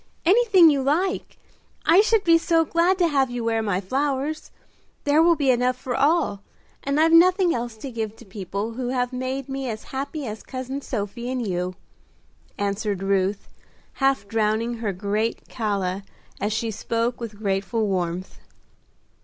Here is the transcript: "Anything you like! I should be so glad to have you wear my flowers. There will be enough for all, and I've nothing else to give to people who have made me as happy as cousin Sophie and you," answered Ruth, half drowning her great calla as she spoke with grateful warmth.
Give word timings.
"Anything 0.25 0.71
you 0.71 0.81
like! 0.81 1.37
I 1.85 2.01
should 2.01 2.23
be 2.23 2.39
so 2.39 2.65
glad 2.65 2.97
to 2.97 3.07
have 3.07 3.29
you 3.29 3.43
wear 3.43 3.61
my 3.61 3.79
flowers. 3.79 4.49
There 5.03 5.21
will 5.21 5.35
be 5.35 5.51
enough 5.51 5.75
for 5.77 5.95
all, 5.95 6.41
and 6.83 6.99
I've 6.99 7.13
nothing 7.13 7.53
else 7.53 7.77
to 7.77 7.91
give 7.91 8.15
to 8.15 8.25
people 8.25 8.71
who 8.71 8.87
have 8.87 9.13
made 9.13 9.47
me 9.47 9.69
as 9.69 9.83
happy 9.93 10.25
as 10.25 10.41
cousin 10.41 10.81
Sophie 10.81 11.29
and 11.29 11.45
you," 11.47 11.75
answered 12.57 13.03
Ruth, 13.03 13.47
half 14.01 14.27
drowning 14.27 14.77
her 14.77 14.91
great 14.91 15.47
calla 15.47 16.01
as 16.39 16.51
she 16.51 16.71
spoke 16.71 17.21
with 17.21 17.37
grateful 17.37 17.85
warmth. 17.85 18.39